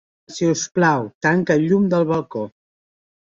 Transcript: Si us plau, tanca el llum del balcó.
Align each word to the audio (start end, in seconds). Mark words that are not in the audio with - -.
Si 0.35 0.45
us 0.53 0.61
plau, 0.77 1.03
tanca 1.25 1.57
el 1.59 1.67
llum 1.73 1.85
del 1.91 2.09
balcó. 2.13 2.47